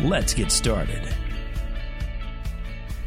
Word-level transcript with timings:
Let's 0.00 0.34
get 0.34 0.52
started. 0.52 1.08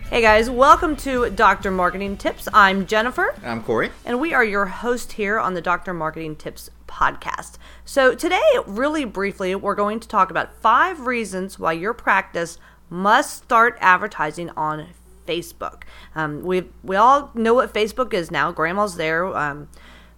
Hey 0.10 0.22
guys, 0.22 0.50
welcome 0.50 0.96
to 0.98 1.30
Dr. 1.30 1.70
Marketing 1.70 2.18
Tips. 2.18 2.48
I'm 2.52 2.88
Jennifer. 2.88 3.36
I'm 3.44 3.62
Corey. 3.62 3.92
And 4.06 4.20
we 4.20 4.34
are 4.34 4.44
your 4.44 4.66
host 4.66 5.12
here 5.12 5.38
on 5.38 5.54
the 5.54 5.62
Dr. 5.62 5.94
Marketing 5.94 6.36
Tips 6.36 6.72
podcast. 6.88 7.60
So, 7.86 8.16
today, 8.16 8.42
really 8.66 9.06
briefly, 9.06 9.54
we're 9.54 9.76
going 9.76 10.00
to 10.00 10.08
talk 10.08 10.32
about 10.32 10.56
five 10.62 11.02
reasons 11.02 11.60
why 11.60 11.74
your 11.74 11.94
practice 11.94 12.58
must 12.90 13.44
start 13.44 13.78
advertising 13.80 14.50
on 14.58 14.88
Facebook. 15.28 15.84
Um, 16.16 16.42
we 16.42 16.70
we 16.84 16.96
all 16.96 17.30
know 17.36 17.54
what 17.54 17.72
Facebook 17.72 18.16
is 18.16 18.32
now. 18.32 18.52
Grandma's 18.52 18.96
there. 18.96 19.28
Um, 19.28 19.70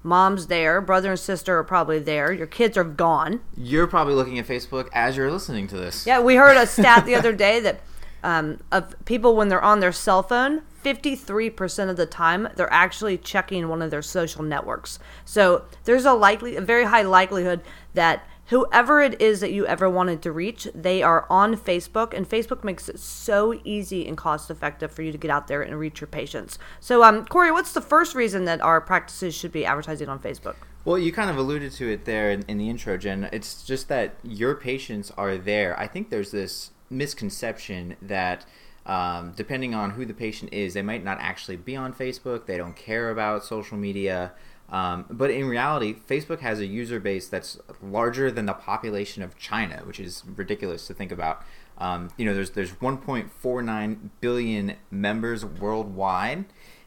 mom's 0.03 0.47
there, 0.47 0.81
brother 0.81 1.11
and 1.11 1.19
sister 1.19 1.57
are 1.57 1.63
probably 1.63 1.99
there. 1.99 2.31
Your 2.31 2.47
kids 2.47 2.77
are 2.77 2.83
gone. 2.83 3.41
You're 3.55 3.87
probably 3.87 4.13
looking 4.13 4.39
at 4.39 4.47
Facebook 4.47 4.89
as 4.93 5.17
you're 5.17 5.31
listening 5.31 5.67
to 5.67 5.77
this. 5.77 6.05
Yeah, 6.05 6.19
we 6.21 6.35
heard 6.35 6.57
a 6.57 6.65
stat 6.65 7.05
the 7.05 7.15
other 7.21 7.33
day 7.33 7.59
that 7.59 7.81
um, 8.23 8.59
of 8.71 8.95
people 9.05 9.35
when 9.35 9.49
they're 9.49 9.63
on 9.63 9.79
their 9.79 9.91
cell 9.91 10.23
phone, 10.23 10.61
53% 10.83 11.89
of 11.89 11.97
the 11.97 12.05
time 12.05 12.47
they're 12.55 12.71
actually 12.71 13.17
checking 13.17 13.67
one 13.67 13.81
of 13.81 13.91
their 13.91 14.01
social 14.01 14.43
networks. 14.43 14.99
So 15.25 15.65
there's 15.85 16.05
a 16.05 16.13
likely, 16.13 16.55
a 16.55 16.61
very 16.61 16.85
high 16.85 17.03
likelihood 17.03 17.61
that 17.93 18.27
whoever 18.51 19.01
it 19.01 19.19
is 19.21 19.39
that 19.39 19.53
you 19.53 19.65
ever 19.65 19.89
wanted 19.89 20.21
to 20.21 20.31
reach, 20.31 20.67
they 20.75 21.01
are 21.01 21.25
on 21.29 21.55
Facebook, 21.55 22.13
and 22.13 22.29
Facebook 22.29 22.63
makes 22.65 22.89
it 22.89 22.99
so 22.99 23.59
easy 23.63 24.05
and 24.05 24.17
cost 24.17 24.51
effective 24.51 24.91
for 24.91 25.01
you 25.01 25.11
to 25.11 25.17
get 25.17 25.31
out 25.31 25.47
there 25.47 25.61
and 25.61 25.79
reach 25.79 26.01
your 26.01 26.07
patients. 26.07 26.59
So, 26.81 27.01
um, 27.01 27.25
Corey, 27.25 27.51
what's 27.51 27.71
the 27.71 27.81
first 27.81 28.13
reason 28.13 28.43
that 28.45 28.61
our 28.61 28.81
practices 28.81 29.33
should 29.33 29.53
be 29.53 29.65
advertising 29.65 30.09
on 30.09 30.19
Facebook? 30.19 30.55
Well, 30.83 30.97
you 30.97 31.13
kind 31.13 31.29
of 31.29 31.37
alluded 31.37 31.71
to 31.73 31.89
it 31.89 32.03
there 32.03 32.29
in, 32.29 32.43
in 32.47 32.57
the 32.57 32.69
intro, 32.69 32.97
Jen. 32.97 33.29
It's 33.31 33.63
just 33.63 33.87
that 33.87 34.15
your 34.21 34.55
patients 34.55 35.11
are 35.17 35.37
there. 35.37 35.79
I 35.79 35.87
think 35.87 36.09
there's 36.09 36.31
this 36.31 36.71
misconception 36.89 37.95
that 38.01 38.45
um, 38.85 39.31
depending 39.35 39.73
on 39.73 39.91
who 39.91 40.05
the 40.05 40.13
patient 40.13 40.53
is, 40.53 40.73
they 40.73 40.81
might 40.81 41.03
not 41.03 41.19
actually 41.21 41.55
be 41.55 41.77
on 41.77 41.93
Facebook. 41.93 42.47
They 42.47 42.57
don't 42.57 42.75
care 42.75 43.11
about 43.11 43.45
social 43.45 43.77
media. 43.77 44.33
Um, 44.71 45.05
but 45.09 45.29
in 45.29 45.47
reality, 45.47 45.93
Facebook 45.93 46.39
has 46.39 46.59
a 46.59 46.65
user 46.65 46.99
base 46.99 47.27
that's 47.27 47.59
larger 47.83 48.31
than 48.31 48.45
the 48.45 48.53
population 48.53 49.21
of 49.21 49.37
China, 49.37 49.81
which 49.83 49.99
is 49.99 50.23
ridiculous 50.25 50.87
to 50.87 50.93
think 50.93 51.11
about. 51.11 51.43
Um, 51.77 52.09
you 52.15 52.25
know, 52.25 52.33
there's 52.33 52.51
there's 52.51 52.71
1.49 52.73 54.09
billion 54.21 54.75
members 54.89 55.43
worldwide, 55.43 56.45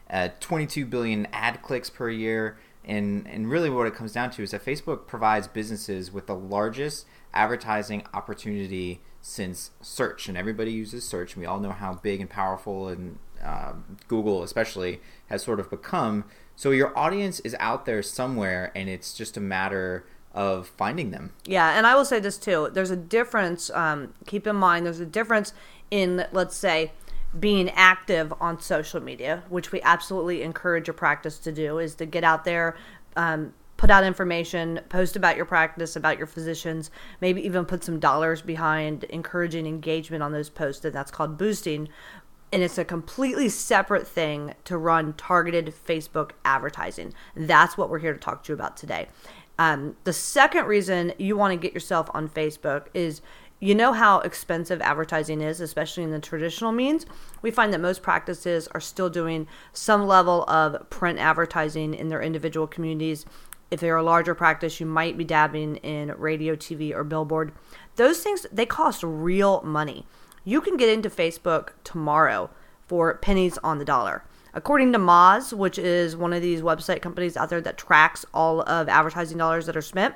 uh, 0.09 0.29
22 0.39 0.85
billion 0.85 1.27
ad 1.31 1.61
clicks 1.61 1.91
per 1.91 2.09
year, 2.09 2.57
and 2.83 3.27
and 3.27 3.51
really 3.51 3.69
what 3.69 3.85
it 3.85 3.93
comes 3.93 4.13
down 4.13 4.31
to 4.31 4.41
is 4.41 4.51
that 4.51 4.65
Facebook 4.65 5.05
provides 5.05 5.47
businesses 5.47 6.11
with 6.11 6.25
the 6.25 6.35
largest 6.35 7.05
advertising 7.35 8.03
opportunity 8.13 9.01
since 9.21 9.71
search, 9.81 10.27
and 10.27 10.37
everybody 10.37 10.71
uses 10.71 11.03
search. 11.07 11.35
And 11.35 11.41
we 11.41 11.45
all 11.45 11.59
know 11.59 11.71
how 11.71 11.95
big 11.95 12.19
and 12.19 12.29
powerful 12.29 12.87
and 12.87 13.19
uh, 13.45 13.73
Google, 14.07 14.43
especially, 14.43 14.99
has 15.27 15.43
sort 15.43 15.59
of 15.59 15.69
become. 15.69 16.25
So 16.55 16.71
your 16.71 16.97
audience 16.97 17.39
is 17.41 17.55
out 17.59 17.85
there 17.85 18.01
somewhere, 18.01 18.71
and 18.75 18.89
it's 18.89 19.13
just 19.13 19.37
a 19.37 19.41
matter 19.41 20.05
of 20.33 20.67
finding 20.67 21.11
them. 21.11 21.31
Yeah, 21.45 21.77
and 21.77 21.87
I 21.87 21.95
will 21.95 22.05
say 22.05 22.19
this 22.19 22.37
too. 22.37 22.69
There's 22.73 22.91
a 22.91 22.95
difference. 22.97 23.69
Um, 23.71 24.13
keep 24.25 24.45
in 24.47 24.55
mind, 24.55 24.85
there's 24.85 24.99
a 24.99 25.05
difference 25.05 25.53
in, 25.91 26.25
let's 26.31 26.55
say, 26.57 26.91
being 27.39 27.69
active 27.71 28.33
on 28.39 28.59
social 28.61 29.01
media, 29.01 29.43
which 29.49 29.71
we 29.71 29.81
absolutely 29.81 30.41
encourage 30.41 30.87
your 30.87 30.93
practice 30.93 31.39
to 31.39 31.51
do, 31.51 31.79
is 31.79 31.95
to 31.95 32.05
get 32.05 32.23
out 32.23 32.45
there, 32.45 32.75
um, 33.15 33.53
put 33.77 33.89
out 33.89 34.03
information, 34.03 34.79
post 34.89 35.15
about 35.15 35.35
your 35.35 35.45
practice, 35.45 35.95
about 35.95 36.17
your 36.17 36.27
physicians, 36.27 36.91
maybe 37.19 37.45
even 37.45 37.65
put 37.65 37.83
some 37.83 37.99
dollars 37.99 38.41
behind 38.41 39.03
encouraging 39.05 39.67
engagement 39.67 40.23
on 40.23 40.31
those 40.31 40.49
posts, 40.49 40.85
and 40.85 40.93
that's 40.93 41.11
called 41.11 41.37
boosting. 41.37 41.89
And 42.55 42.63
it's 42.63 42.77
a 42.77 42.85
completely 42.85 43.49
separate 43.49 44.07
thing 44.07 44.53
to 44.63 44.77
run 44.77 45.11
targeted 45.15 45.73
Facebook 45.85 46.31
advertising. 46.45 47.13
That's 47.35 47.77
what 47.77 47.89
we're 47.89 47.99
here 47.99 48.13
to 48.13 48.17
talk 48.17 48.45
to 48.45 48.53
you 48.53 48.53
about 48.53 48.77
today. 48.77 49.09
Um, 49.59 49.97
the 50.05 50.13
second 50.13 50.65
reason 50.65 51.11
you 51.17 51.35
want 51.35 51.51
to 51.51 51.57
get 51.57 51.73
yourself 51.73 52.09
on 52.13 52.29
Facebook 52.29 52.85
is 52.93 53.21
you 53.59 53.75
know 53.75 53.91
how 53.91 54.19
expensive 54.19 54.81
advertising 54.81 55.41
is, 55.41 55.59
especially 55.59 56.03
in 56.03 56.11
the 56.11 56.19
traditional 56.19 56.71
means. 56.71 57.05
We 57.41 57.51
find 57.51 57.73
that 57.73 57.81
most 57.81 58.01
practices 58.01 58.69
are 58.69 58.79
still 58.79 59.09
doing 59.09 59.47
some 59.73 60.07
level 60.07 60.45
of 60.49 60.89
print 60.89 61.19
advertising 61.19 61.93
in 61.93 62.07
their 62.07 62.21
individual 62.21 62.67
communities. 62.67 63.25
If 63.69 63.81
they're 63.81 63.97
a 63.97 64.01
larger 64.01 64.33
practice, 64.33 64.79
you 64.79 64.85
might 64.85 65.17
be 65.17 65.25
dabbing 65.25 65.75
in 65.77 66.13
radio, 66.17 66.55
TV, 66.55 66.95
or 66.95 67.03
billboard. 67.03 67.51
Those 67.97 68.21
things, 68.21 68.45
they 68.49 68.65
cost 68.65 69.03
real 69.03 69.61
money. 69.63 70.05
You 70.47 70.61
can 70.61 70.77
get 70.77 70.89
into 70.89 71.09
Facebook 71.09 71.69
tomorrow 71.83 72.51
for 72.87 73.15
pennies 73.15 73.57
on 73.63 73.79
the 73.79 73.85
dollar. 73.85 74.23
According 74.53 74.93
to 74.93 74.99
Moz, 74.99 75.51
which 75.51 75.79
is 75.79 76.15
one 76.15 76.31
of 76.33 76.41
these 76.43 76.61
website 76.61 77.01
companies 77.01 77.35
out 77.35 77.49
there 77.49 77.59
that 77.61 77.77
tracks 77.77 78.25
all 78.31 78.61
of 78.61 78.87
advertising 78.87 79.39
dollars 79.39 79.65
that 79.65 79.75
are 79.75 79.81
spent, 79.81 80.13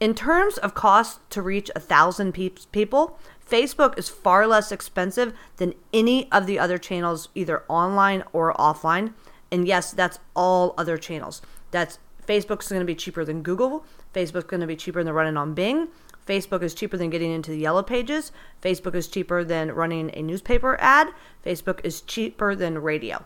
in 0.00 0.14
terms 0.14 0.58
of 0.58 0.74
cost 0.74 1.20
to 1.30 1.40
reach 1.40 1.70
a 1.76 1.80
thousand 1.80 2.32
pe- 2.32 2.50
people, 2.72 3.18
Facebook 3.48 3.96
is 3.96 4.08
far 4.08 4.48
less 4.48 4.72
expensive 4.72 5.32
than 5.58 5.74
any 5.94 6.30
of 6.32 6.46
the 6.46 6.58
other 6.58 6.76
channels, 6.76 7.28
either 7.36 7.62
online 7.68 8.24
or 8.32 8.52
offline. 8.54 9.14
And 9.52 9.68
yes, 9.68 9.92
that's 9.92 10.18
all 10.34 10.74
other 10.76 10.98
channels. 10.98 11.40
That's 11.70 12.00
Facebook's 12.26 12.68
going 12.68 12.80
to 12.80 12.86
be 12.86 12.94
cheaper 12.94 13.24
than 13.24 13.42
Google. 13.42 13.84
Facebook's 14.14 14.44
going 14.44 14.60
to 14.60 14.66
be 14.66 14.76
cheaper 14.76 15.02
than 15.02 15.12
running 15.12 15.36
on 15.36 15.54
Bing. 15.54 15.88
Facebook 16.26 16.62
is 16.62 16.74
cheaper 16.74 16.96
than 16.96 17.10
getting 17.10 17.32
into 17.32 17.50
the 17.50 17.58
yellow 17.58 17.82
pages. 17.82 18.30
Facebook 18.62 18.94
is 18.94 19.08
cheaper 19.08 19.42
than 19.42 19.72
running 19.72 20.10
a 20.14 20.22
newspaper 20.22 20.76
ad. 20.80 21.08
Facebook 21.44 21.80
is 21.84 22.00
cheaper 22.00 22.54
than 22.54 22.78
radio. 22.78 23.24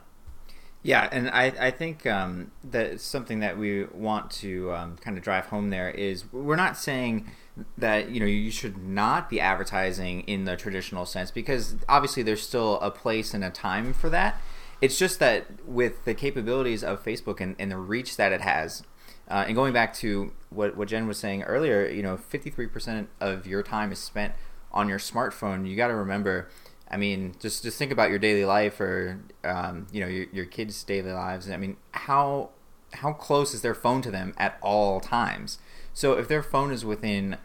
Yeah, 0.83 1.09
and 1.11 1.29
I, 1.31 1.53
I 1.59 1.71
think 1.73 2.07
um, 2.07 2.53
that 2.63 3.01
something 3.01 3.41
that 3.41 3.59
we 3.59 3.87
want 3.87 4.31
to 4.33 4.73
um, 4.73 4.97
kind 4.97 5.19
of 5.19 5.25
drive 5.25 5.47
home 5.47 5.71
there 5.71 5.91
is 5.91 6.33
we're 6.33 6.55
not 6.55 6.77
saying 6.77 7.29
that 7.77 8.11
you 8.11 8.21
know 8.21 8.27
you 8.27 8.51
should 8.51 8.77
not 8.79 9.29
be 9.29 9.41
advertising 9.41 10.21
in 10.23 10.45
the 10.45 10.57
traditional 10.57 11.05
sense 11.05 11.31
because 11.31 11.75
obviously 11.89 12.23
there's 12.23 12.43
still 12.43 12.79
a 12.81 12.91
place 12.91 13.35
and 13.35 13.43
a 13.43 13.51
time 13.51 13.93
for 13.93 14.09
that. 14.11 14.41
It's 14.81 14.99
just 14.99 15.19
that 15.21 15.47
with 15.67 16.05
the 16.05 16.15
capabilities 16.15 16.85
of 16.85 17.03
Facebook 17.03 17.41
and, 17.41 17.57
and 17.59 17.71
the 17.71 17.79
reach 17.79 18.17
that 18.17 18.33
it 18.33 18.43
has, 18.43 18.83
uh, 19.29 19.45
and 19.47 19.55
going 19.57 19.73
back 19.73 19.95
to 19.95 20.33
what, 20.51 20.77
what 20.77 20.89
Jen 20.89 21.07
was 21.07 21.19
saying 21.19 21.43
earlier, 21.45 21.87
you 21.89 22.03
know, 22.03 22.17
53% 22.17 23.07
of 23.21 23.47
your 23.47 23.63
time 23.63 23.91
is 23.91 23.99
spent 23.99 24.35
on 24.73 24.89
your 24.89 24.99
smartphone. 24.99 25.69
You 25.69 25.77
got 25.77 25.89
to 25.89 25.95
remember 25.95 26.49
I 26.89 26.97
mean, 26.97 27.35
just 27.41 27.63
just 27.63 27.79
think 27.79 27.91
about 27.91 28.11
your 28.11 28.19
daily 28.19 28.45
life 28.45 28.81
or 28.81 29.21
um, 29.45 29.87
you 29.91 30.01
know 30.01 30.07
your, 30.07 30.27
your 30.33 30.45
kids' 30.45 30.83
daily 30.85 31.13
lives. 31.13 31.51
I 31.51 31.57
mean, 31.57 31.77
how 31.93 32.51
how 32.95 33.13
close 33.13 33.55
is 33.55 33.63
their 33.63 33.75
phone 33.75 34.03
to 34.03 34.11
them 34.11 34.35
at 34.37 34.57
all 34.63 35.01
times? 35.01 35.59
So 35.93 36.13
if 36.13 36.29
their 36.29 36.43
phone 36.43 36.73
is 36.73 36.85
within 36.85 37.39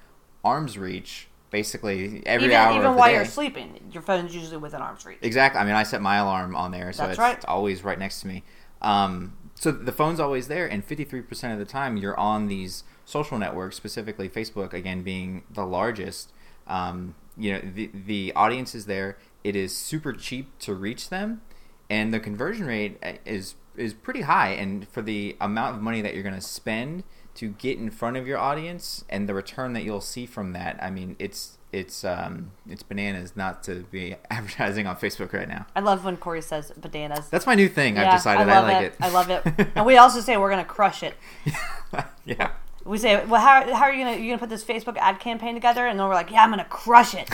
arm's 0.43 0.77
reach, 0.77 1.27
basically 1.51 2.23
every 2.25 2.47
even, 2.47 2.57
hour, 2.57 2.79
even 2.79 2.95
while 2.95 3.09
day, 3.09 3.15
you're 3.15 3.25
sleeping, 3.25 3.79
your 3.91 4.01
phone's 4.01 4.33
usually 4.33 4.57
within 4.57 4.81
arm's 4.81 5.05
reach. 5.05 5.19
Exactly. 5.21 5.59
I 5.61 5.65
mean, 5.65 5.75
I 5.75 5.83
set 5.83 6.01
my 6.01 6.17
alarm 6.17 6.55
on 6.55 6.71
there, 6.71 6.91
so 6.91 7.03
That's 7.03 7.11
it's, 7.11 7.19
right. 7.19 7.45
always 7.45 7.83
right 7.83 7.99
next 7.99 8.21
to 8.21 8.27
me. 8.27 8.43
Um, 8.81 9.33
so 9.53 9.71
the 9.71 9.91
phone's 9.91 10.19
always 10.19 10.47
there, 10.47 10.65
and 10.65 10.87
53% 10.87 11.53
of 11.53 11.59
the 11.59 11.65
time 11.65 11.97
you're 11.97 12.19
on 12.19 12.47
these 12.47 12.83
social 13.05 13.37
networks, 13.37 13.75
specifically 13.75 14.27
Facebook, 14.27 14.73
again 14.73 15.03
being 15.03 15.43
the 15.51 15.65
largest. 15.65 16.31
Um, 16.65 17.15
you 17.37 17.53
know, 17.53 17.59
the 17.59 17.91
the 17.93 18.33
audience 18.35 18.73
is 18.73 18.85
there 18.85 19.17
it 19.43 19.55
is 19.55 19.75
super 19.75 20.13
cheap 20.13 20.57
to 20.59 20.73
reach 20.73 21.09
them, 21.09 21.41
and 21.89 22.13
the 22.13 22.19
conversion 22.19 22.65
rate 22.65 22.97
uh, 23.03 23.13
is 23.25 23.55
is 23.75 23.93
pretty 23.93 24.21
high. 24.21 24.49
And 24.49 24.87
for 24.87 25.01
the 25.01 25.35
amount 25.39 25.75
of 25.75 25.81
money 25.81 26.01
that 26.01 26.13
you're 26.13 26.23
going 26.23 26.35
to 26.35 26.41
spend 26.41 27.03
to 27.41 27.47
get 27.49 27.79
in 27.79 27.89
front 27.89 28.17
of 28.17 28.27
your 28.27 28.37
audience 28.37 29.03
and 29.09 29.27
the 29.27 29.33
return 29.33 29.73
that 29.73 29.83
you'll 29.83 29.99
see 29.99 30.27
from 30.27 30.53
that, 30.53 30.77
I 30.79 30.91
mean, 30.91 31.15
it's 31.17 31.57
it's 31.71 32.03
um 32.03 32.51
it's 32.69 32.83
bananas 32.83 33.33
not 33.35 33.63
to 33.63 33.83
be 33.89 34.15
advertising 34.29 34.85
on 34.85 34.95
Facebook 34.95 35.33
right 35.33 35.47
now. 35.47 35.65
I 35.75 35.79
love 35.79 36.05
when 36.05 36.17
Corey 36.17 36.43
says 36.43 36.71
bananas. 36.77 37.29
That's 37.29 37.47
my 37.47 37.55
new 37.55 37.67
thing. 37.67 37.95
Yeah, 37.95 38.09
I've 38.11 38.17
decided 38.19 38.47
I, 38.47 38.57
I, 38.57 38.59
like 38.59 38.83
it. 38.83 38.95
I 38.99 39.09
love 39.09 39.31
it. 39.31 39.43
and 39.75 39.87
we 39.87 39.97
also 39.97 40.21
say 40.21 40.37
we're 40.37 40.51
going 40.51 40.63
to 40.63 40.69
crush 40.69 41.01
it. 41.01 41.15
yeah. 42.25 42.51
we 42.85 42.99
say, 42.99 43.25
well, 43.25 43.41
how, 43.41 43.73
how 43.73 43.85
are 43.85 43.93
you 43.93 44.05
gonna 44.05 44.17
you 44.17 44.27
gonna 44.27 44.37
put 44.37 44.49
this 44.49 44.63
Facebook 44.63 44.97
ad 44.97 45.19
campaign 45.19 45.55
together? 45.55 45.87
And 45.87 45.99
then 45.99 46.07
we're 46.07 46.13
like, 46.13 46.29
yeah, 46.29 46.43
I'm 46.43 46.51
gonna 46.51 46.63
crush 46.65 47.15
it. 47.15 47.27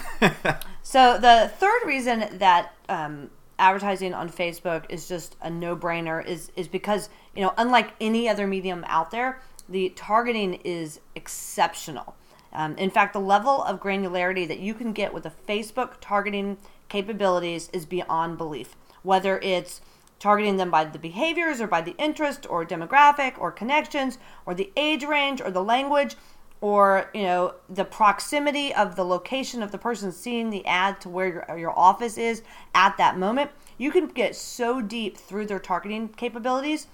so 0.83 1.17
the 1.17 1.51
third 1.57 1.81
reason 1.85 2.37
that 2.37 2.75
um, 2.87 3.29
advertising 3.59 4.13
on 4.13 4.29
Facebook 4.29 4.85
is 4.87 5.09
just 5.09 5.35
a 5.41 5.49
no 5.49 5.75
brainer 5.75 6.25
is 6.25 6.49
is 6.55 6.69
because 6.69 7.09
you 7.35 7.41
know 7.41 7.53
unlike 7.57 7.89
any 7.99 8.29
other 8.29 8.47
medium 8.47 8.85
out 8.87 9.11
there, 9.11 9.41
the 9.69 9.89
targeting 9.89 10.55
is 10.63 10.99
exceptional. 11.15 12.15
Um, 12.53 12.75
in 12.77 12.89
fact, 12.89 13.13
the 13.13 13.19
level 13.19 13.63
of 13.63 13.81
granularity 13.81 14.47
that 14.47 14.59
you 14.59 14.73
can 14.73 14.93
get 14.93 15.13
with 15.13 15.23
the 15.23 15.31
Facebook 15.47 15.95
targeting 16.01 16.57
capabilities 16.89 17.69
is 17.73 17.85
beyond 17.85 18.37
belief. 18.37 18.75
Whether 19.03 19.39
it's 19.39 19.81
targeting 20.19 20.57
them 20.57 20.71
by 20.71 20.85
the 20.85 20.99
behaviors 20.99 21.61
or 21.61 21.67
by 21.67 21.81
the 21.81 21.95
interest 21.97 22.47
or 22.49 22.65
demographic 22.65 23.37
or 23.37 23.51
connections 23.51 24.17
or 24.45 24.53
the 24.53 24.71
age 24.75 25.03
range 25.03 25.41
or 25.41 25.51
the 25.51 25.63
language 25.63 26.15
or 26.59 27.11
you 27.13 27.21
know 27.21 27.53
the 27.69 27.85
proximity 27.85 28.73
of 28.73 28.95
the 28.95 29.05
location 29.05 29.61
of 29.61 29.71
the 29.71 29.77
person 29.77 30.11
seeing 30.11 30.49
the 30.49 30.65
ad 30.65 30.99
to 30.99 31.07
where 31.07 31.27
your, 31.27 31.57
your 31.57 31.77
office 31.77 32.17
is 32.17 32.41
at 32.73 32.97
that 32.97 33.15
moment 33.15 33.51
you 33.77 33.91
can 33.91 34.07
get 34.07 34.35
so 34.35 34.81
deep 34.81 35.15
through 35.15 35.45
their 35.45 35.59
targeting 35.59 36.07
capabilities 36.09 36.87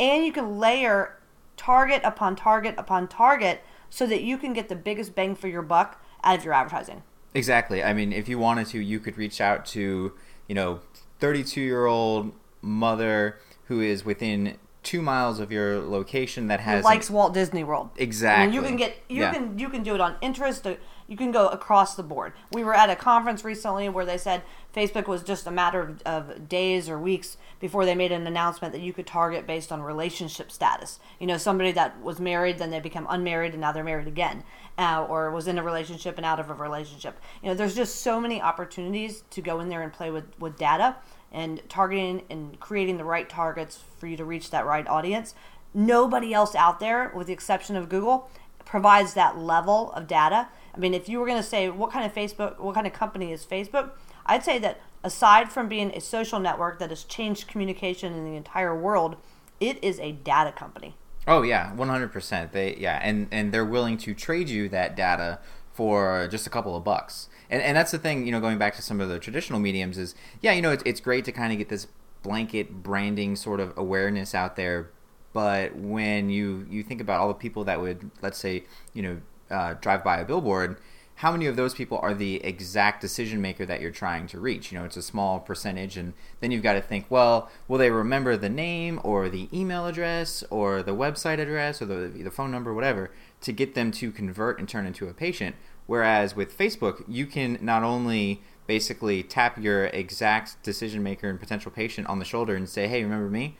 and 0.00 0.24
you 0.24 0.32
can 0.32 0.58
layer 0.58 1.16
target 1.56 2.02
upon 2.04 2.36
target 2.36 2.74
upon 2.78 3.08
target 3.08 3.62
so 3.90 4.06
that 4.06 4.22
you 4.22 4.36
can 4.38 4.52
get 4.52 4.68
the 4.68 4.76
biggest 4.76 5.14
bang 5.14 5.34
for 5.34 5.48
your 5.48 5.62
buck 5.62 6.02
out 6.22 6.38
of 6.38 6.44
your 6.44 6.54
advertising. 6.54 7.02
Exactly. 7.34 7.82
I 7.82 7.92
mean 7.92 8.12
if 8.12 8.28
you 8.28 8.38
wanted 8.38 8.66
to 8.68 8.80
you 8.80 9.00
could 9.00 9.16
reach 9.16 9.40
out 9.40 9.66
to 9.66 10.12
you 10.48 10.54
know 10.54 10.80
32 11.20 11.60
year 11.60 11.86
old 11.86 12.32
mother 12.60 13.38
who 13.66 13.80
is 13.80 14.04
within 14.04 14.58
two 14.84 15.02
miles 15.02 15.40
of 15.40 15.50
your 15.50 15.80
location 15.80 16.46
that 16.48 16.60
has 16.60 16.84
likes 16.84 17.10
Walt 17.10 17.34
Disney 17.34 17.64
World. 17.64 17.90
Exactly. 17.96 18.54
You 18.54 18.62
can 18.62 18.76
get 18.76 18.96
you 19.08 19.22
Yeah. 19.22 19.32
can 19.32 19.58
you 19.58 19.68
can 19.68 19.82
do 19.82 19.94
it 19.94 20.00
on 20.00 20.16
interest. 20.20 20.66
uh, 20.66 20.74
You 21.06 21.18
can 21.18 21.32
go 21.32 21.48
across 21.48 21.96
the 21.96 22.02
board. 22.02 22.32
We 22.50 22.64
were 22.64 22.74
at 22.74 22.88
a 22.88 22.96
conference 22.96 23.44
recently 23.44 23.90
where 23.90 24.06
they 24.06 24.16
said 24.16 24.40
Facebook 24.74 25.06
was 25.06 25.22
just 25.22 25.46
a 25.46 25.50
matter 25.50 25.80
of, 25.80 26.02
of 26.06 26.48
days 26.48 26.88
or 26.88 26.98
weeks 26.98 27.36
before 27.60 27.84
they 27.84 27.94
made 27.94 28.10
an 28.10 28.26
announcement 28.26 28.72
that 28.72 28.80
you 28.80 28.92
could 28.94 29.06
target 29.06 29.46
based 29.46 29.70
on 29.70 29.82
relationship 29.82 30.50
status. 30.50 30.98
You 31.18 31.26
know, 31.26 31.36
somebody 31.36 31.72
that 31.72 32.00
was 32.00 32.20
married, 32.20 32.56
then 32.58 32.70
they 32.70 32.80
become 32.80 33.06
unmarried, 33.10 33.52
and 33.52 33.60
now 33.60 33.70
they're 33.72 33.84
married 33.84 34.08
again, 34.08 34.44
uh, 34.78 35.04
or 35.08 35.30
was 35.30 35.46
in 35.46 35.58
a 35.58 35.62
relationship 35.62 36.16
and 36.16 36.24
out 36.24 36.40
of 36.40 36.48
a 36.48 36.54
relationship. 36.54 37.18
You 37.42 37.48
know, 37.50 37.54
there's 37.54 37.74
just 37.76 38.00
so 38.00 38.18
many 38.18 38.40
opportunities 38.40 39.24
to 39.30 39.42
go 39.42 39.60
in 39.60 39.68
there 39.68 39.82
and 39.82 39.92
play 39.92 40.10
with 40.10 40.24
with 40.38 40.56
data 40.56 40.96
and 41.34 41.60
targeting 41.68 42.22
and 42.30 42.58
creating 42.60 42.96
the 42.96 43.04
right 43.04 43.28
targets 43.28 43.82
for 43.98 44.06
you 44.06 44.16
to 44.16 44.24
reach 44.24 44.50
that 44.50 44.64
right 44.64 44.86
audience. 44.86 45.34
Nobody 45.74 46.32
else 46.32 46.54
out 46.54 46.80
there, 46.80 47.12
with 47.14 47.26
the 47.26 47.32
exception 47.32 47.76
of 47.76 47.88
Google, 47.88 48.30
provides 48.64 49.14
that 49.14 49.36
level 49.36 49.92
of 49.92 50.06
data. 50.06 50.48
I 50.74 50.78
mean, 50.78 50.94
if 50.94 51.08
you 51.08 51.18
were 51.18 51.26
going 51.26 51.42
to 51.42 51.46
say 51.46 51.68
what 51.68 51.90
kind 51.90 52.06
of 52.06 52.14
Facebook, 52.14 52.58
what 52.58 52.74
kind 52.74 52.86
of 52.86 52.92
company 52.92 53.32
is 53.32 53.44
Facebook, 53.44 53.90
I'd 54.24 54.44
say 54.44 54.58
that 54.60 54.80
aside 55.02 55.52
from 55.52 55.68
being 55.68 55.90
a 55.90 56.00
social 56.00 56.38
network 56.38 56.78
that 56.78 56.90
has 56.90 57.04
changed 57.04 57.48
communication 57.48 58.14
in 58.14 58.24
the 58.24 58.36
entire 58.36 58.78
world, 58.78 59.16
it 59.60 59.82
is 59.82 59.98
a 60.00 60.12
data 60.12 60.52
company. 60.52 60.96
Oh 61.26 61.42
yeah, 61.42 61.72
one 61.74 61.88
hundred 61.88 62.12
percent. 62.12 62.52
They 62.52 62.76
yeah, 62.76 63.00
and 63.02 63.28
and 63.30 63.52
they're 63.52 63.64
willing 63.64 63.96
to 63.98 64.14
trade 64.14 64.48
you 64.48 64.68
that 64.68 64.94
data 64.94 65.38
for 65.72 66.28
just 66.30 66.46
a 66.46 66.50
couple 66.50 66.76
of 66.76 66.84
bucks. 66.84 67.28
And 67.50 67.62
and 67.62 67.76
that's 67.76 67.90
the 67.90 67.98
thing, 67.98 68.26
you 68.26 68.32
know, 68.32 68.40
going 68.40 68.58
back 68.58 68.74
to 68.76 68.82
some 68.82 69.00
of 69.00 69.08
the 69.08 69.18
traditional 69.18 69.60
mediums 69.60 69.98
is 69.98 70.14
yeah, 70.40 70.52
you 70.52 70.62
know, 70.62 70.70
it's 70.70 70.82
it's 70.86 71.00
great 71.00 71.24
to 71.26 71.32
kind 71.32 71.52
of 71.52 71.58
get 71.58 71.68
this 71.68 71.86
blanket 72.22 72.82
branding 72.82 73.36
sort 73.36 73.60
of 73.60 73.76
awareness 73.76 74.34
out 74.34 74.56
there, 74.56 74.90
but 75.32 75.76
when 75.76 76.30
you 76.30 76.66
you 76.70 76.82
think 76.82 77.00
about 77.00 77.20
all 77.20 77.28
the 77.28 77.34
people 77.34 77.64
that 77.64 77.80
would 77.80 78.10
let's 78.22 78.38
say 78.38 78.64
you 78.94 79.02
know 79.02 79.20
uh, 79.50 79.74
drive 79.80 80.02
by 80.02 80.18
a 80.18 80.24
billboard. 80.24 80.76
How 81.18 81.30
many 81.30 81.46
of 81.46 81.54
those 81.54 81.74
people 81.74 81.98
are 81.98 82.12
the 82.12 82.44
exact 82.44 83.00
decision 83.00 83.40
maker 83.40 83.64
that 83.66 83.80
you're 83.80 83.92
trying 83.92 84.26
to 84.28 84.40
reach? 84.40 84.72
You 84.72 84.78
know, 84.78 84.84
it's 84.84 84.96
a 84.96 85.02
small 85.02 85.38
percentage, 85.38 85.96
and 85.96 86.12
then 86.40 86.50
you've 86.50 86.64
got 86.64 86.72
to 86.72 86.80
think, 86.80 87.06
well, 87.08 87.48
will 87.68 87.78
they 87.78 87.90
remember 87.90 88.36
the 88.36 88.48
name 88.48 89.00
or 89.04 89.28
the 89.28 89.48
email 89.56 89.86
address 89.86 90.42
or 90.50 90.82
the 90.82 90.94
website 90.94 91.38
address 91.38 91.80
or 91.80 91.86
the, 91.86 92.08
the 92.08 92.32
phone 92.32 92.50
number, 92.50 92.74
whatever, 92.74 93.12
to 93.42 93.52
get 93.52 93.76
them 93.76 93.92
to 93.92 94.10
convert 94.10 94.58
and 94.58 94.68
turn 94.68 94.86
into 94.86 95.06
a 95.06 95.14
patient? 95.14 95.54
Whereas 95.86 96.34
with 96.34 96.56
Facebook, 96.56 97.04
you 97.06 97.26
can 97.26 97.58
not 97.60 97.82
only 97.82 98.42
basically 98.66 99.22
tap 99.22 99.58
your 99.58 99.86
exact 99.86 100.62
decision 100.62 101.02
maker 101.02 101.28
and 101.28 101.38
potential 101.38 101.70
patient 101.70 102.06
on 102.06 102.18
the 102.18 102.24
shoulder 102.24 102.56
and 102.56 102.68
say, 102.68 102.88
hey, 102.88 103.02
remember 103.02 103.28
me? 103.28 103.56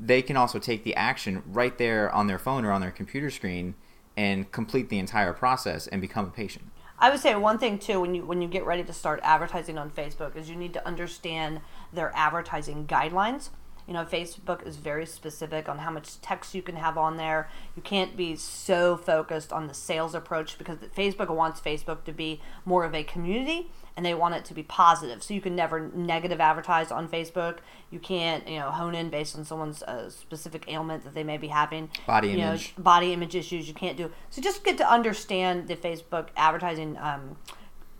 they 0.00 0.22
can 0.22 0.36
also 0.36 0.58
take 0.58 0.82
the 0.82 0.94
action 0.94 1.42
right 1.46 1.76
there 1.76 2.10
on 2.14 2.26
their 2.26 2.38
phone 2.38 2.64
or 2.64 2.72
on 2.72 2.80
their 2.80 2.90
computer 2.90 3.30
screen 3.30 3.74
and 4.16 4.50
complete 4.50 4.88
the 4.88 4.98
entire 4.98 5.32
process 5.32 5.86
and 5.86 6.00
become 6.00 6.26
a 6.26 6.30
patient. 6.30 6.64
I 6.98 7.10
would 7.10 7.20
say 7.20 7.34
one 7.34 7.58
thing 7.58 7.78
too 7.78 8.00
when 8.00 8.14
you 8.14 8.24
when 8.26 8.42
you 8.42 8.48
get 8.48 8.64
ready 8.64 8.84
to 8.84 8.92
start 8.92 9.20
advertising 9.22 9.78
on 9.78 9.90
Facebook 9.90 10.36
is 10.36 10.50
you 10.50 10.56
need 10.56 10.74
to 10.74 10.86
understand 10.86 11.60
their 11.92 12.12
advertising 12.14 12.86
guidelines. 12.86 13.50
You 13.90 13.94
know, 13.94 14.04
Facebook 14.04 14.64
is 14.64 14.76
very 14.76 15.04
specific 15.04 15.68
on 15.68 15.78
how 15.78 15.90
much 15.90 16.20
text 16.20 16.54
you 16.54 16.62
can 16.62 16.76
have 16.76 16.96
on 16.96 17.16
there. 17.16 17.48
You 17.74 17.82
can't 17.82 18.16
be 18.16 18.36
so 18.36 18.96
focused 18.96 19.52
on 19.52 19.66
the 19.66 19.74
sales 19.74 20.14
approach 20.14 20.56
because 20.58 20.78
Facebook 20.96 21.28
wants 21.28 21.60
Facebook 21.60 22.04
to 22.04 22.12
be 22.12 22.40
more 22.64 22.84
of 22.84 22.94
a 22.94 23.02
community 23.02 23.68
and 23.96 24.06
they 24.06 24.14
want 24.14 24.36
it 24.36 24.44
to 24.44 24.54
be 24.54 24.62
positive. 24.62 25.24
So 25.24 25.34
you 25.34 25.40
can 25.40 25.56
never 25.56 25.90
negative 25.92 26.40
advertise 26.40 26.92
on 26.92 27.08
Facebook. 27.08 27.56
You 27.90 27.98
can't, 27.98 28.48
you 28.48 28.60
know, 28.60 28.70
hone 28.70 28.94
in 28.94 29.10
based 29.10 29.36
on 29.36 29.44
someone's 29.44 29.82
uh, 29.82 30.08
specific 30.08 30.66
ailment 30.68 31.02
that 31.02 31.14
they 31.14 31.24
may 31.24 31.36
be 31.36 31.48
having. 31.48 31.90
Body 32.06 32.28
you 32.28 32.36
know, 32.36 32.50
image. 32.50 32.74
body 32.78 33.12
image 33.12 33.34
issues 33.34 33.66
you 33.66 33.74
can't 33.74 33.96
do. 33.96 34.12
So 34.30 34.40
just 34.40 34.62
get 34.62 34.78
to 34.78 34.88
understand 34.88 35.66
the 35.66 35.74
Facebook 35.74 36.28
advertising 36.36 36.96
um, 36.98 37.38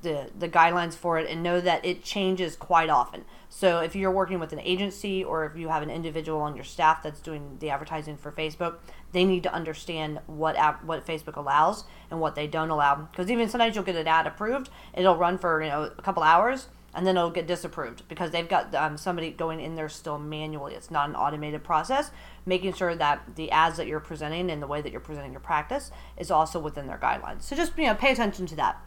the 0.03 0.31
the 0.39 0.49
guidelines 0.49 0.95
for 0.95 1.19
it 1.19 1.29
and 1.29 1.43
know 1.43 1.61
that 1.61 1.85
it 1.85 2.03
changes 2.03 2.57
quite 2.57 2.89
often. 2.89 3.25
So 3.49 3.81
if 3.81 3.97
you're 3.97 4.11
working 4.11 4.39
with 4.39 4.53
an 4.53 4.61
agency 4.61 5.25
or 5.25 5.45
if 5.45 5.57
you 5.57 5.69
have 5.69 5.83
an 5.83 5.91
individual 5.91 6.41
on 6.41 6.55
your 6.55 6.65
staff 6.65 7.03
that's 7.03 7.21
doing 7.21 7.57
the 7.59 7.71
advertising 7.71 8.17
for 8.17 8.31
Facebook, 8.31 8.77
they 9.13 9.25
need 9.25 9.43
to 9.43 9.53
understand 9.53 10.21
what 10.27 10.57
ad, 10.57 10.77
what 10.87 11.07
Facebook 11.07 11.37
allows 11.37 11.85
and 12.11 12.21
what 12.21 12.35
they 12.35 12.47
don't 12.47 12.71
allow. 12.71 12.95
Because 12.95 13.31
even 13.31 13.49
sometimes 13.49 13.75
you'll 13.75 13.85
get 13.85 13.97
an 13.97 14.07
ad 14.07 14.27
approved, 14.27 14.71
it'll 14.95 15.17
run 15.17 15.39
for 15.39 15.63
you 15.63 15.69
know 15.69 15.91
a 15.97 16.03
couple 16.03 16.23
hours. 16.23 16.69
And 16.93 17.07
then 17.07 17.17
it'll 17.17 17.31
get 17.31 17.47
disapproved 17.47 18.09
because 18.09 18.33
they've 18.33 18.49
got 18.49 18.75
um, 18.75 18.97
somebody 18.97 19.31
going 19.31 19.61
in 19.61 19.77
there 19.77 19.89
still 19.89 20.19
manually. 20.19 20.75
It's 20.75 20.91
not 20.91 21.09
an 21.09 21.15
automated 21.15 21.63
process, 21.63 22.11
making 22.45 22.73
sure 22.73 22.97
that 22.97 23.37
the 23.37 23.49
ads 23.53 23.77
that 23.77 23.87
you're 23.87 24.01
presenting 24.01 24.51
and 24.51 24.61
the 24.61 24.67
way 24.67 24.83
that 24.83 24.91
you're 24.91 25.01
presenting 25.01 25.31
your 25.31 25.41
practice 25.41 25.93
is 26.17 26.33
also 26.33 26.59
within 26.59 26.89
their 26.89 26.99
guidelines. 26.99 27.43
So 27.43 27.55
just 27.55 27.79
you 27.79 27.87
know 27.87 27.95
pay 27.95 28.11
attention 28.11 28.47
to 28.47 28.57
that. 28.57 28.85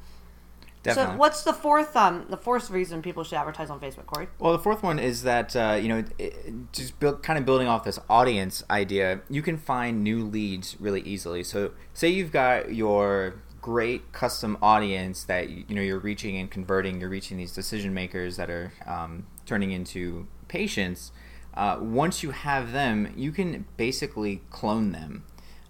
Definitely. 0.84 1.14
So 1.14 1.18
what's 1.18 1.44
the 1.44 1.54
fourth 1.54 1.96
um 1.96 2.26
the 2.30 2.38
fourth 2.38 2.70
reason 2.70 3.02
people 3.02 3.24
should 3.24 3.38
advertise 3.38 3.70
on 3.70 3.80
Facebook, 3.80 4.06
Corey? 4.06 4.28
Well, 4.38 4.52
the 4.52 4.60
fourth 4.60 4.84
one 4.84 5.00
is 5.00 5.24
that 5.24 5.56
uh, 5.56 5.80
you 5.82 5.88
know, 5.88 6.04
it- 6.20 6.72
just 6.74 7.00
build, 7.00 7.24
kind 7.24 7.40
of 7.40 7.46
building 7.46 7.68
off 7.68 7.84
this 7.84 8.00
audience 8.10 8.64
idea, 8.70 9.22
you 9.30 9.42
can 9.42 9.58
find 9.58 10.04
new 10.04 10.24
leads 10.24 10.76
really 10.80 11.02
easily. 11.02 11.44
So, 11.44 11.72
say 11.94 12.10
you've 12.10 12.32
got 12.32 12.74
your 12.76 13.36
great 13.62 14.12
custom 14.12 14.58
audience 14.62 15.24
that 15.24 15.50
you 15.50 15.64
know 15.70 15.82
you're 15.82 16.00
reaching 16.00 16.38
and 16.38 16.52
converting. 16.52 17.00
You're 17.00 17.10
reaching 17.10 17.38
these 17.38 17.54
decision 17.54 17.94
makers 17.94 18.36
that 18.36 18.50
are 18.50 18.74
um, 18.86 19.26
turning 19.46 19.72
into 19.72 20.28
patients. 20.50 21.12
Uh, 21.54 21.78
once 21.80 22.24
you 22.24 22.32
have 22.32 22.72
them, 22.74 23.14
you 23.16 23.32
can 23.32 23.66
basically 23.78 24.42
clone 24.50 24.92
them. 24.92 25.24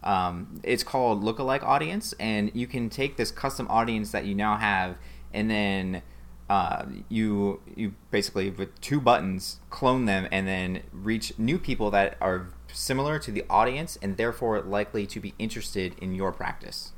Um, 0.03 0.59
it's 0.63 0.83
called 0.83 1.23
lookalike 1.23 1.63
audience, 1.63 2.13
and 2.19 2.51
you 2.53 2.67
can 2.67 2.89
take 2.89 3.17
this 3.17 3.31
custom 3.31 3.67
audience 3.69 4.11
that 4.11 4.25
you 4.25 4.35
now 4.35 4.57
have, 4.57 4.97
and 5.33 5.49
then 5.49 6.01
uh, 6.49 6.85
you 7.09 7.61
you 7.75 7.93
basically 8.11 8.49
with 8.49 8.79
two 8.81 8.99
buttons 8.99 9.59
clone 9.69 10.05
them, 10.05 10.27
and 10.31 10.47
then 10.47 10.83
reach 10.91 11.37
new 11.37 11.57
people 11.57 11.89
that 11.91 12.17
are 12.19 12.49
similar 12.71 13.19
to 13.19 13.31
the 13.31 13.45
audience, 13.49 13.97
and 14.01 14.17
therefore 14.17 14.59
likely 14.61 15.05
to 15.07 15.19
be 15.19 15.33
interested 15.39 15.95
in 16.01 16.13
your 16.15 16.31
practice. 16.31 16.91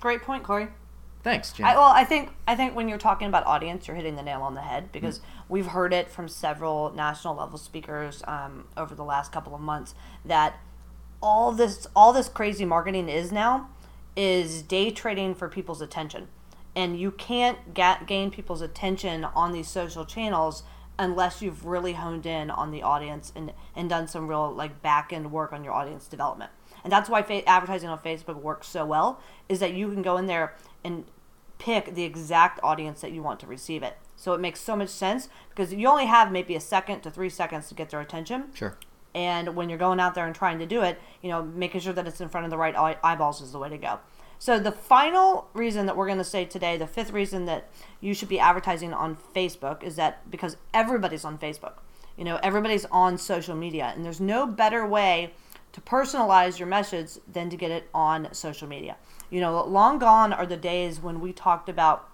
Great 0.00 0.22
point, 0.22 0.44
Corey. 0.44 0.68
Thanks, 1.26 1.52
Jim. 1.52 1.66
I, 1.66 1.74
well, 1.74 1.90
I 1.92 2.04
think 2.04 2.30
I 2.46 2.54
think 2.54 2.76
when 2.76 2.88
you're 2.88 2.98
talking 2.98 3.26
about 3.26 3.44
audience, 3.46 3.88
you're 3.88 3.96
hitting 3.96 4.14
the 4.14 4.22
nail 4.22 4.42
on 4.42 4.54
the 4.54 4.60
head 4.60 4.92
because 4.92 5.20
we've 5.48 5.66
heard 5.66 5.92
it 5.92 6.08
from 6.08 6.28
several 6.28 6.92
national 6.92 7.34
level 7.34 7.58
speakers 7.58 8.22
um, 8.28 8.68
over 8.76 8.94
the 8.94 9.02
last 9.02 9.32
couple 9.32 9.52
of 9.52 9.60
months 9.60 9.96
that 10.24 10.60
all 11.22 11.52
this 11.52 11.86
all 11.96 12.12
this 12.12 12.28
crazy 12.28 12.64
marketing 12.64 13.08
is 13.08 13.32
now 13.32 13.68
is 14.16 14.62
day 14.62 14.90
trading 14.90 15.34
for 15.34 15.48
people's 15.48 15.80
attention, 15.80 16.28
and 16.74 16.98
you 16.98 17.10
can't 17.10 17.74
get, 17.74 18.06
gain 18.06 18.30
people's 18.30 18.62
attention 18.62 19.24
on 19.24 19.52
these 19.52 19.68
social 19.68 20.04
channels 20.04 20.62
unless 20.98 21.42
you've 21.42 21.66
really 21.66 21.92
honed 21.92 22.24
in 22.24 22.50
on 22.50 22.70
the 22.70 22.82
audience 22.82 23.32
and 23.36 23.52
and 23.74 23.90
done 23.90 24.08
some 24.08 24.28
real 24.28 24.52
like 24.52 24.82
back 24.82 25.12
end 25.12 25.30
work 25.30 25.52
on 25.52 25.64
your 25.64 25.72
audience 25.72 26.06
development. 26.06 26.50
And 26.84 26.92
that's 26.92 27.10
why 27.10 27.22
fa- 27.22 27.48
advertising 27.48 27.88
on 27.88 27.98
Facebook 27.98 28.40
works 28.40 28.68
so 28.68 28.86
well 28.86 29.20
is 29.48 29.58
that 29.58 29.74
you 29.74 29.90
can 29.90 30.02
go 30.02 30.16
in 30.16 30.26
there 30.26 30.54
and 30.84 31.04
pick 31.58 31.94
the 31.94 32.04
exact 32.04 32.60
audience 32.62 33.00
that 33.00 33.12
you 33.12 33.22
want 33.22 33.40
to 33.40 33.46
receive 33.46 33.82
it. 33.82 33.98
So 34.14 34.32
it 34.34 34.40
makes 34.40 34.60
so 34.60 34.76
much 34.76 34.88
sense 34.88 35.28
because 35.50 35.72
you 35.72 35.88
only 35.88 36.06
have 36.06 36.30
maybe 36.30 36.54
a 36.54 36.60
second 36.60 37.00
to 37.00 37.10
three 37.10 37.28
seconds 37.28 37.68
to 37.68 37.74
get 37.74 37.90
their 37.90 38.00
attention. 38.00 38.54
sure. 38.54 38.78
And 39.16 39.56
when 39.56 39.70
you're 39.70 39.78
going 39.78 39.98
out 39.98 40.14
there 40.14 40.26
and 40.26 40.34
trying 40.34 40.58
to 40.58 40.66
do 40.66 40.82
it, 40.82 41.00
you 41.22 41.30
know, 41.30 41.42
making 41.42 41.80
sure 41.80 41.94
that 41.94 42.06
it's 42.06 42.20
in 42.20 42.28
front 42.28 42.44
of 42.44 42.50
the 42.50 42.58
right 42.58 42.76
eye- 42.76 42.98
eyeballs 43.02 43.40
is 43.40 43.50
the 43.50 43.58
way 43.58 43.70
to 43.70 43.78
go. 43.78 43.98
So 44.38 44.58
the 44.58 44.70
final 44.70 45.48
reason 45.54 45.86
that 45.86 45.96
we're 45.96 46.04
going 46.04 46.18
to 46.18 46.24
say 46.24 46.44
today, 46.44 46.76
the 46.76 46.86
fifth 46.86 47.12
reason 47.12 47.46
that 47.46 47.70
you 47.98 48.12
should 48.12 48.28
be 48.28 48.38
advertising 48.38 48.92
on 48.92 49.16
Facebook 49.34 49.82
is 49.82 49.96
that 49.96 50.30
because 50.30 50.58
everybody's 50.74 51.24
on 51.24 51.38
Facebook. 51.38 51.78
You 52.18 52.24
know, 52.24 52.38
everybody's 52.42 52.84
on 52.86 53.16
social 53.16 53.56
media 53.56 53.90
and 53.96 54.04
there's 54.04 54.20
no 54.20 54.46
better 54.46 54.86
way 54.86 55.32
to 55.72 55.80
personalize 55.80 56.58
your 56.58 56.68
message 56.68 57.12
than 57.30 57.48
to 57.48 57.56
get 57.56 57.70
it 57.70 57.88
on 57.94 58.28
social 58.34 58.68
media. 58.68 58.96
You 59.30 59.40
know, 59.40 59.64
long 59.64 59.98
gone 59.98 60.34
are 60.34 60.46
the 60.46 60.58
days 60.58 61.00
when 61.00 61.20
we 61.20 61.32
talked 61.32 61.70
about 61.70 62.10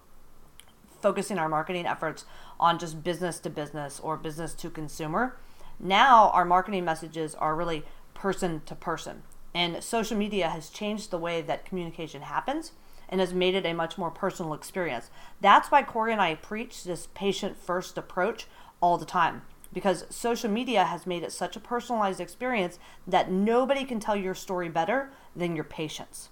focusing 1.00 1.36
our 1.36 1.48
marketing 1.48 1.84
efforts 1.84 2.24
on 2.60 2.78
just 2.78 3.02
business 3.02 3.40
to 3.40 3.50
business 3.50 3.98
or 3.98 4.16
business 4.16 4.54
to 4.54 4.70
consumer. 4.70 5.36
Now 5.82 6.30
our 6.30 6.44
marketing 6.44 6.84
messages 6.84 7.34
are 7.34 7.56
really 7.56 7.84
person 8.14 8.62
to 8.66 8.74
person. 8.74 9.24
And 9.54 9.82
social 9.82 10.16
media 10.16 10.48
has 10.48 10.70
changed 10.70 11.10
the 11.10 11.18
way 11.18 11.42
that 11.42 11.66
communication 11.66 12.22
happens 12.22 12.72
and 13.08 13.20
has 13.20 13.34
made 13.34 13.54
it 13.54 13.66
a 13.66 13.74
much 13.74 13.98
more 13.98 14.10
personal 14.10 14.54
experience. 14.54 15.10
That's 15.40 15.70
why 15.70 15.82
Corey 15.82 16.12
and 16.12 16.22
I 16.22 16.36
preach 16.36 16.84
this 16.84 17.08
patient 17.14 17.58
first 17.58 17.98
approach 17.98 18.46
all 18.80 18.96
the 18.96 19.04
time 19.04 19.42
because 19.72 20.04
social 20.08 20.50
media 20.50 20.84
has 20.84 21.06
made 21.06 21.22
it 21.22 21.32
such 21.32 21.56
a 21.56 21.60
personalized 21.60 22.20
experience 22.20 22.78
that 23.06 23.30
nobody 23.30 23.84
can 23.84 24.00
tell 24.00 24.16
your 24.16 24.34
story 24.34 24.68
better 24.68 25.10
than 25.34 25.54
your 25.56 25.64
patients. 25.64 26.30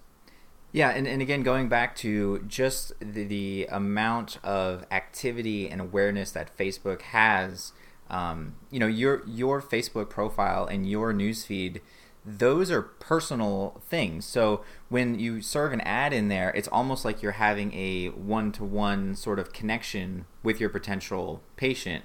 Yeah, 0.73 0.91
and, 0.91 1.07
and 1.09 1.21
again, 1.21 1.43
going 1.43 1.69
back 1.69 1.97
to 1.97 2.45
just 2.47 2.93
the, 3.01 3.25
the 3.25 3.67
amount 3.71 4.39
of 4.45 4.87
activity 4.91 5.69
and 5.69 5.81
awareness 5.81 6.31
that 6.33 6.57
Facebook 6.57 7.03
has, 7.03 7.73
um, 8.11 8.57
you 8.71 8.79
know, 8.79 8.87
your 8.87 9.23
your 9.27 9.63
Facebook 9.63 10.11
profile 10.11 10.67
and 10.67 10.89
your 10.89 11.15
newsfeed, 11.15 11.81
those 12.25 12.71
are 12.71 12.83
personal 12.83 13.81
things. 13.89 14.27
So 14.27 14.63
when 14.89 15.19
you 15.19 15.41
serve 15.41 15.73
an 15.73 15.81
ad 15.83 16.13
in 16.13 16.29
there, 16.29 16.51
it's 16.51 16.69
almost 16.69 17.05
like 17.05 17.23
you're 17.23 17.33
having 17.33 17.73
a 17.73 18.09
one 18.09 18.53
to 18.53 18.65
one 18.65 19.15
sort 19.15 19.39
of 19.39 19.53
connection 19.53 20.27
with 20.43 20.61
your 20.61 20.69
potential 20.69 21.43
patient 21.57 22.05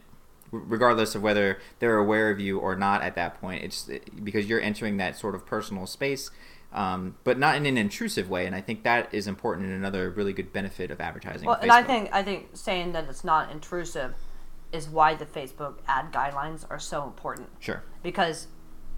regardless 0.51 1.15
of 1.15 1.21
whether 1.21 1.59
they're 1.79 1.97
aware 1.97 2.29
of 2.29 2.39
you 2.39 2.59
or 2.59 2.75
not 2.75 3.01
at 3.01 3.15
that 3.15 3.39
point. 3.41 3.63
It's 3.63 3.89
because 4.23 4.47
you're 4.47 4.61
entering 4.61 4.97
that 4.97 5.17
sort 5.17 5.35
of 5.35 5.45
personal 5.45 5.85
space, 5.85 6.29
um, 6.71 7.17
but 7.23 7.37
not 7.37 7.55
in 7.55 7.65
an 7.65 7.77
intrusive 7.77 8.29
way. 8.29 8.45
And 8.45 8.55
I 8.55 8.61
think 8.61 8.83
that 8.83 9.13
is 9.13 9.27
important 9.27 9.67
and 9.67 9.75
another 9.75 10.09
really 10.09 10.33
good 10.33 10.53
benefit 10.53 10.91
of 10.91 11.01
advertising. 11.01 11.47
Well, 11.47 11.59
and 11.61 11.71
I 11.71 11.83
think 11.83 12.09
I 12.13 12.23
think 12.23 12.49
saying 12.53 12.93
that 12.93 13.09
it's 13.09 13.23
not 13.23 13.51
intrusive 13.51 14.13
is 14.71 14.89
why 14.89 15.15
the 15.15 15.25
Facebook 15.25 15.75
ad 15.87 16.11
guidelines 16.11 16.65
are 16.69 16.79
so 16.79 17.03
important. 17.03 17.49
Sure. 17.59 17.83
Because 18.03 18.47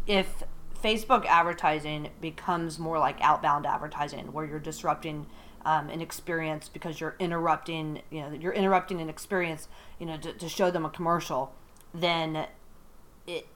if 0.06 0.44
Facebook 0.84 1.26
advertising 1.26 2.10
becomes 2.22 2.80
more 2.80 3.00
like 3.00 3.20
outbound 3.22 3.66
advertising, 3.66 4.32
where 4.32 4.46
you're 4.46 4.60
disrupting 4.60 5.28
um, 5.66 5.90
an 5.90 6.02
experience 6.02 6.70
because 6.70 7.02
you're 7.02 7.16
interrupting, 7.20 8.02
you 8.10 8.22
know, 8.22 8.32
you're 8.32 8.54
interrupting 8.54 9.02
an 9.02 9.10
experience, 9.10 9.68
you 10.00 10.06
know, 10.06 10.18
to, 10.18 10.34
to 10.34 10.48
show 10.48 10.72
them 10.72 10.86
a 10.86 10.90
commercial, 10.90 11.54
then 11.94 12.48
it 13.26 13.48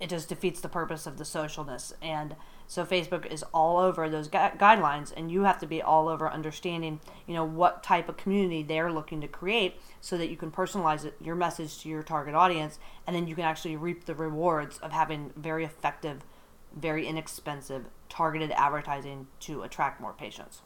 it 0.00 0.08
just 0.08 0.28
defeats 0.28 0.60
the 0.60 0.68
purpose 0.68 1.06
of 1.06 1.18
the 1.18 1.24
socialness. 1.24 1.92
And 2.00 2.36
so 2.68 2.84
Facebook 2.84 3.26
is 3.26 3.42
all 3.54 3.78
over 3.78 4.08
those 4.08 4.28
gu- 4.28 4.56
guidelines, 4.58 5.12
and 5.16 5.32
you 5.32 5.42
have 5.42 5.58
to 5.58 5.66
be 5.66 5.82
all 5.82 6.06
over 6.06 6.30
understanding, 6.30 7.00
you 7.26 7.34
know, 7.34 7.44
what 7.44 7.82
type 7.82 8.08
of 8.08 8.18
community 8.18 8.62
they're 8.62 8.92
looking 8.92 9.22
to 9.22 9.26
create, 9.26 9.80
so 10.02 10.18
that 10.18 10.28
you 10.28 10.36
can 10.36 10.52
personalize 10.52 11.04
it, 11.04 11.16
your 11.20 11.34
message 11.34 11.78
to 11.78 11.88
your 11.88 12.02
target 12.02 12.34
audience, 12.34 12.78
and 13.06 13.16
then 13.16 13.26
you 13.26 13.34
can 13.34 13.44
actually 13.44 13.74
reap 13.74 14.04
the 14.04 14.14
rewards 14.14 14.78
of 14.78 14.92
having 14.92 15.32
very 15.34 15.64
effective, 15.64 16.20
very 16.76 17.06
inexpensive, 17.06 17.86
targeted 18.10 18.50
advertising 18.52 19.26
to 19.40 19.62
attract 19.62 19.98
more 20.00 20.12
patients. 20.12 20.60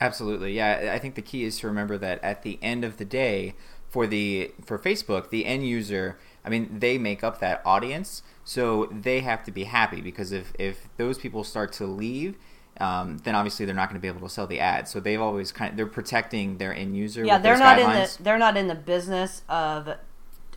Absolutely, 0.00 0.52
yeah. 0.52 0.90
I 0.92 0.98
think 0.98 1.14
the 1.14 1.22
key 1.22 1.44
is 1.44 1.58
to 1.60 1.68
remember 1.68 1.98
that 1.98 2.22
at 2.22 2.42
the 2.42 2.58
end 2.62 2.84
of 2.84 2.98
the 2.98 3.04
day, 3.04 3.54
for 3.88 4.06
the 4.06 4.52
for 4.64 4.78
Facebook, 4.78 5.30
the 5.30 5.46
end 5.46 5.66
user, 5.66 6.18
I 6.44 6.50
mean, 6.50 6.78
they 6.78 6.98
make 6.98 7.24
up 7.24 7.40
that 7.40 7.62
audience, 7.64 8.22
so 8.44 8.86
they 8.86 9.20
have 9.20 9.44
to 9.44 9.50
be 9.50 9.64
happy 9.64 10.00
because 10.00 10.32
if 10.32 10.52
if 10.58 10.88
those 10.96 11.18
people 11.18 11.44
start 11.44 11.72
to 11.74 11.86
leave, 11.86 12.36
um, 12.80 13.18
then 13.18 13.34
obviously 13.34 13.66
they're 13.66 13.74
not 13.74 13.88
going 13.88 14.00
to 14.00 14.02
be 14.02 14.08
able 14.08 14.26
to 14.26 14.32
sell 14.32 14.46
the 14.46 14.60
ad. 14.60 14.88
So 14.88 15.00
they've 15.00 15.20
always 15.20 15.52
kind 15.52 15.70
of 15.70 15.76
they're 15.76 15.86
protecting 15.86 16.58
their 16.58 16.74
end 16.74 16.96
user. 16.96 17.24
Yeah, 17.24 17.38
they're 17.38 17.58
not 17.58 17.78
guidelines. 17.78 17.94
in 17.94 18.16
the 18.18 18.22
they're 18.22 18.38
not 18.38 18.56
in 18.56 18.68
the 18.68 18.74
business 18.74 19.42
of 19.48 19.96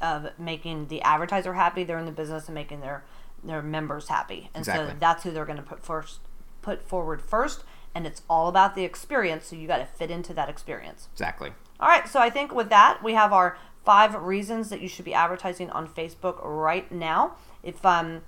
of 0.01 0.27
making 0.37 0.87
the 0.87 1.01
advertiser 1.01 1.53
happy. 1.53 1.83
They're 1.83 1.99
in 1.99 2.05
the 2.05 2.11
business 2.11 2.47
of 2.47 2.53
making 2.53 2.81
their 2.81 3.03
their 3.43 3.61
members 3.61 4.07
happy, 4.09 4.49
and 4.53 4.61
exactly. 4.61 4.91
so 4.91 4.95
that's 4.99 5.23
who 5.23 5.31
they're 5.31 5.45
going 5.45 5.57
to 5.57 5.63
put 5.63 5.83
first 5.83 6.19
put 6.61 6.83
forward 6.83 7.21
first 7.21 7.63
and 7.93 8.07
it's 8.07 8.21
all 8.29 8.47
about 8.47 8.75
the 8.75 8.83
experience. 8.83 9.47
So 9.47 9.55
you 9.55 9.67
got 9.67 9.77
to 9.77 9.85
fit 9.85 10.11
into 10.11 10.33
that 10.33 10.49
experience. 10.49 11.09
Exactly. 11.13 11.51
All 11.81 11.87
right. 11.87 12.07
So 12.07 12.19
I 12.19 12.29
think 12.29 12.53
with 12.53 12.69
that, 12.69 13.03
we 13.03 13.13
have 13.13 13.33
our 13.33 13.57
five 13.83 14.15
reasons 14.15 14.69
that 14.69 14.81
you 14.81 14.87
should 14.87 15.05
be 15.05 15.13
advertising 15.13 15.69
on 15.71 15.87
Facebook 15.87 16.39
right 16.43 16.91
now. 16.91 17.35
If 17.63 17.85
um, 17.85 18.21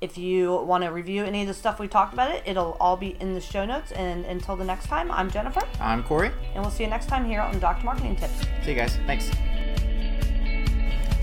if 0.00 0.18
you 0.18 0.54
want 0.56 0.84
to 0.84 0.90
review 0.90 1.24
any 1.24 1.42
of 1.42 1.48
the 1.48 1.54
stuff 1.54 1.78
we 1.78 1.88
talked 1.88 2.12
about, 2.12 2.30
it 2.30 2.42
it'll 2.46 2.76
all 2.80 2.96
be 2.96 3.16
in 3.20 3.34
the 3.34 3.40
show 3.40 3.64
notes. 3.64 3.92
And 3.92 4.24
until 4.24 4.56
the 4.56 4.64
next 4.64 4.86
time, 4.86 5.10
I'm 5.10 5.30
Jennifer. 5.30 5.62
I'm 5.80 6.02
Corey. 6.02 6.30
And 6.54 6.62
we'll 6.62 6.70
see 6.70 6.84
you 6.84 6.90
next 6.90 7.06
time 7.06 7.24
here 7.24 7.40
on 7.40 7.58
Doctor 7.58 7.84
Marketing 7.84 8.16
Tips. 8.16 8.40
See 8.62 8.70
you 8.70 8.76
guys. 8.76 8.96
Thanks. 9.06 9.30